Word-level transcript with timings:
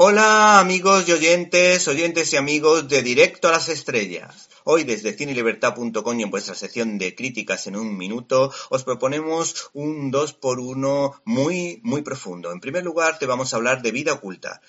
Hola 0.00 0.60
amigos 0.60 1.08
y 1.08 1.12
oyentes, 1.12 1.88
oyentes 1.88 2.32
y 2.32 2.36
amigos 2.36 2.88
de 2.88 3.02
Directo 3.02 3.48
a 3.48 3.50
las 3.50 3.68
Estrellas. 3.68 4.48
Hoy 4.62 4.84
desde 4.84 5.12
cinelibertad.com 5.12 6.20
en 6.20 6.30
vuestra 6.30 6.54
sección 6.54 6.98
de 6.98 7.16
críticas 7.16 7.66
en 7.66 7.74
un 7.74 7.96
minuto 7.96 8.52
os 8.70 8.84
proponemos 8.84 9.70
un 9.72 10.12
2 10.12 10.34
por 10.34 10.60
1 10.60 11.22
muy, 11.24 11.80
muy 11.82 12.02
profundo. 12.02 12.52
En 12.52 12.60
primer 12.60 12.84
lugar 12.84 13.18
te 13.18 13.26
vamos 13.26 13.52
a 13.52 13.56
hablar 13.56 13.82
de 13.82 13.90
vida 13.90 14.12
oculta. 14.12 14.60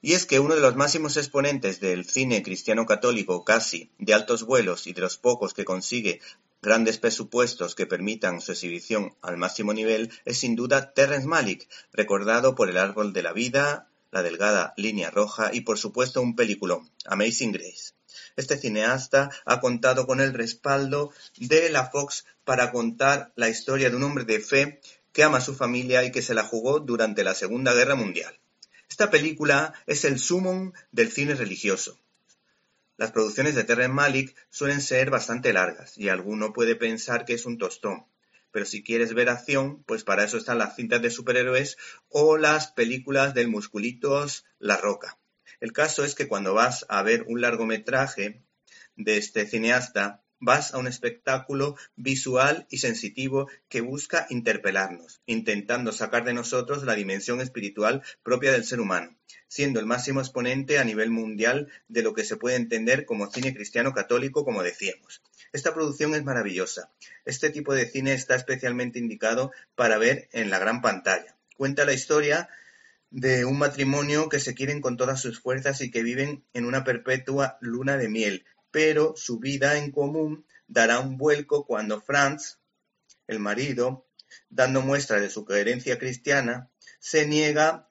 Y 0.00 0.14
es 0.14 0.24
que 0.24 0.40
uno 0.40 0.54
de 0.54 0.62
los 0.62 0.76
máximos 0.76 1.18
exponentes 1.18 1.78
del 1.80 2.06
cine 2.06 2.42
cristiano 2.42 2.86
católico 2.86 3.44
casi 3.44 3.90
de 3.98 4.14
altos 4.14 4.44
vuelos 4.44 4.86
y 4.86 4.94
de 4.94 5.02
los 5.02 5.18
pocos 5.18 5.52
que 5.52 5.66
consigue 5.66 6.22
grandes 6.62 6.96
presupuestos 6.96 7.74
que 7.74 7.84
permitan 7.84 8.40
su 8.40 8.52
exhibición 8.52 9.14
al 9.20 9.36
máximo 9.36 9.74
nivel 9.74 10.10
es 10.24 10.38
sin 10.38 10.56
duda 10.56 10.94
Terrence 10.94 11.26
Malick, 11.28 11.68
recordado 11.92 12.54
por 12.54 12.70
El 12.70 12.78
Árbol 12.78 13.12
de 13.12 13.22
la 13.22 13.34
Vida, 13.34 13.89
la 14.10 14.22
delgada 14.22 14.74
línea 14.76 15.10
roja 15.10 15.50
y 15.52 15.62
por 15.62 15.78
supuesto 15.78 16.20
un 16.20 16.36
peliculón, 16.36 16.90
Amazing 17.06 17.52
Grace. 17.52 17.92
Este 18.36 18.56
cineasta 18.56 19.30
ha 19.44 19.60
contado 19.60 20.06
con 20.06 20.20
el 20.20 20.34
respaldo 20.34 21.12
de 21.36 21.70
la 21.70 21.90
Fox 21.90 22.24
para 22.44 22.72
contar 22.72 23.32
la 23.36 23.48
historia 23.48 23.90
de 23.90 23.96
un 23.96 24.02
hombre 24.02 24.24
de 24.24 24.40
fe 24.40 24.80
que 25.12 25.22
ama 25.22 25.38
a 25.38 25.42
su 25.42 25.54
familia 25.54 26.04
y 26.04 26.12
que 26.12 26.22
se 26.22 26.34
la 26.34 26.44
jugó 26.44 26.80
durante 26.80 27.24
la 27.24 27.34
Segunda 27.34 27.72
Guerra 27.74 27.94
Mundial. 27.94 28.38
Esta 28.88 29.10
película 29.10 29.72
es 29.86 30.04
el 30.04 30.18
sumum 30.18 30.72
del 30.90 31.12
cine 31.12 31.34
religioso. 31.34 31.98
Las 32.96 33.12
producciones 33.12 33.54
de 33.54 33.64
Terrence 33.64 33.94
Malick 33.94 34.36
suelen 34.50 34.82
ser 34.82 35.10
bastante 35.10 35.52
largas 35.52 35.96
y 35.96 36.08
alguno 36.08 36.52
puede 36.52 36.76
pensar 36.76 37.24
que 37.24 37.34
es 37.34 37.46
un 37.46 37.56
tostón, 37.56 38.04
pero 38.52 38.64
si 38.64 38.82
quieres 38.82 39.14
ver 39.14 39.28
acción, 39.28 39.82
pues 39.84 40.04
para 40.04 40.24
eso 40.24 40.36
están 40.36 40.58
las 40.58 40.76
cintas 40.76 41.02
de 41.02 41.10
superhéroes 41.10 41.76
o 42.08 42.36
las 42.36 42.72
películas 42.72 43.34
del 43.34 43.48
Musculitos 43.48 44.44
La 44.58 44.76
Roca. 44.76 45.18
El 45.60 45.72
caso 45.72 46.04
es 46.04 46.14
que 46.14 46.28
cuando 46.28 46.54
vas 46.54 46.86
a 46.88 47.02
ver 47.02 47.24
un 47.28 47.40
largometraje 47.40 48.42
de 48.96 49.16
este 49.16 49.46
cineasta, 49.46 50.22
vas 50.40 50.72
a 50.72 50.78
un 50.78 50.86
espectáculo 50.86 51.76
visual 51.96 52.66
y 52.70 52.78
sensitivo 52.78 53.48
que 53.68 53.82
busca 53.82 54.26
interpelarnos, 54.30 55.20
intentando 55.26 55.92
sacar 55.92 56.24
de 56.24 56.32
nosotros 56.32 56.82
la 56.84 56.94
dimensión 56.94 57.40
espiritual 57.40 58.02
propia 58.22 58.52
del 58.52 58.64
ser 58.64 58.80
humano, 58.80 59.14
siendo 59.48 59.80
el 59.80 59.86
máximo 59.86 60.20
exponente 60.20 60.78
a 60.78 60.84
nivel 60.84 61.10
mundial 61.10 61.68
de 61.88 62.02
lo 62.02 62.14
que 62.14 62.24
se 62.24 62.36
puede 62.36 62.56
entender 62.56 63.04
como 63.04 63.30
cine 63.30 63.54
cristiano 63.54 63.92
católico, 63.92 64.44
como 64.44 64.62
decíamos. 64.62 65.22
Esta 65.52 65.74
producción 65.74 66.14
es 66.14 66.22
maravillosa. 66.22 66.90
Este 67.24 67.50
tipo 67.50 67.74
de 67.74 67.88
cine 67.88 68.12
está 68.12 68.36
especialmente 68.36 69.00
indicado 69.00 69.50
para 69.74 69.98
ver 69.98 70.28
en 70.32 70.48
la 70.48 70.60
gran 70.60 70.80
pantalla. 70.80 71.36
Cuenta 71.56 71.84
la 71.84 71.92
historia 71.92 72.48
de 73.10 73.44
un 73.44 73.58
matrimonio 73.58 74.28
que 74.28 74.38
se 74.38 74.54
quieren 74.54 74.80
con 74.80 74.96
todas 74.96 75.20
sus 75.20 75.40
fuerzas 75.40 75.80
y 75.80 75.90
que 75.90 76.04
viven 76.04 76.44
en 76.54 76.66
una 76.66 76.84
perpetua 76.84 77.58
luna 77.60 77.96
de 77.96 78.08
miel, 78.08 78.44
pero 78.70 79.14
su 79.16 79.40
vida 79.40 79.76
en 79.76 79.90
común 79.90 80.46
dará 80.68 81.00
un 81.00 81.16
vuelco 81.16 81.66
cuando 81.66 82.00
Franz, 82.00 82.58
el 83.26 83.40
marido, 83.40 84.06
dando 84.48 84.82
muestra 84.82 85.20
de 85.20 85.30
su 85.30 85.44
coherencia 85.44 85.98
cristiana, 85.98 86.70
se 87.00 87.26
niega 87.26 87.88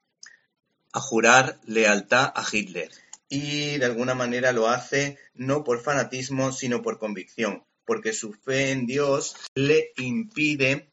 a 0.93 0.99
jurar 1.01 1.59
lealtad 1.65 2.31
a 2.33 2.45
Hitler 2.49 2.89
y 3.29 3.77
de 3.77 3.85
alguna 3.85 4.15
manera 4.15 4.51
lo 4.51 4.67
hace 4.67 5.17
no 5.33 5.63
por 5.63 5.81
fanatismo, 5.81 6.51
sino 6.51 6.81
por 6.81 6.97
convicción, 6.97 7.63
porque 7.85 8.11
su 8.11 8.33
fe 8.33 8.71
en 8.71 8.87
Dios 8.87 9.35
le 9.53 9.93
impide 9.97 10.91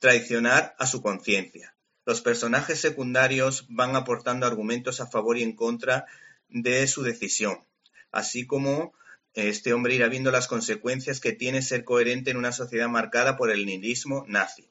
traicionar 0.00 0.74
a 0.78 0.86
su 0.86 1.00
conciencia. 1.00 1.76
Los 2.04 2.22
personajes 2.22 2.80
secundarios 2.80 3.66
van 3.68 3.94
aportando 3.94 4.46
argumentos 4.46 5.00
a 5.00 5.06
favor 5.06 5.38
y 5.38 5.42
en 5.42 5.54
contra 5.54 6.06
de 6.48 6.86
su 6.88 7.02
decisión, 7.02 7.64
así 8.10 8.46
como 8.46 8.92
este 9.34 9.72
hombre 9.72 9.94
irá 9.94 10.08
viendo 10.08 10.32
las 10.32 10.48
consecuencias 10.48 11.20
que 11.20 11.32
tiene 11.32 11.62
ser 11.62 11.84
coherente 11.84 12.32
en 12.32 12.36
una 12.36 12.50
sociedad 12.50 12.88
marcada 12.88 13.36
por 13.36 13.52
el 13.52 13.64
nihilismo 13.64 14.24
nazi. 14.26 14.68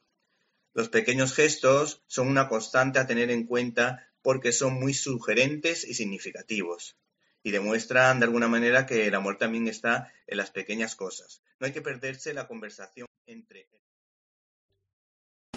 Los 0.74 0.90
pequeños 0.90 1.32
gestos 1.32 2.02
son 2.06 2.28
una 2.28 2.48
constante 2.48 2.98
a 2.98 3.06
tener 3.06 3.30
en 3.30 3.46
cuenta 3.46 4.09
porque 4.22 4.52
son 4.52 4.74
muy 4.74 4.94
sugerentes 4.94 5.86
y 5.86 5.94
significativos 5.94 6.96
y 7.42 7.50
demuestran 7.50 8.20
de 8.20 8.26
alguna 8.26 8.48
manera 8.48 8.86
que 8.86 9.06
el 9.06 9.14
amor 9.14 9.38
también 9.38 9.68
está 9.68 10.12
en 10.26 10.38
las 10.38 10.50
pequeñas 10.50 10.94
cosas. 10.94 11.42
No 11.58 11.66
hay 11.66 11.72
que 11.72 11.82
perderse 11.82 12.34
la 12.34 12.46
conversación 12.46 13.06
entre... 13.26 13.68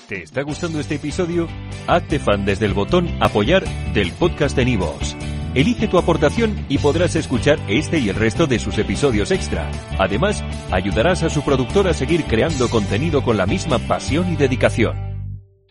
¿Te 0.07 0.23
está 0.23 0.41
gustando 0.41 0.79
este 0.79 0.95
episodio? 0.95 1.47
Hazte 1.87 2.19
fan 2.19 2.45
desde 2.45 2.65
el 2.65 2.73
botón 2.73 3.07
apoyar 3.21 3.63
del 3.93 4.11
podcast 4.11 4.55
de 4.55 4.65
Nivos. 4.65 5.15
Elige 5.55 5.87
tu 5.87 5.97
aportación 5.97 6.65
y 6.67 6.79
podrás 6.79 7.15
escuchar 7.15 7.59
este 7.69 7.99
y 7.99 8.09
el 8.09 8.15
resto 8.15 8.47
de 8.47 8.59
sus 8.59 8.77
episodios 8.79 9.31
extra. 9.31 9.71
Además, 9.99 10.43
ayudarás 10.71 11.23
a 11.23 11.29
su 11.29 11.43
productor 11.43 11.87
a 11.87 11.93
seguir 11.93 12.25
creando 12.25 12.69
contenido 12.69 13.23
con 13.23 13.37
la 13.37 13.45
misma 13.45 13.79
pasión 13.79 14.33
y 14.33 14.35
dedicación. 14.35 15.12